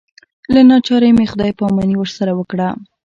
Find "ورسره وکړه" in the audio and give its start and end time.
1.97-2.69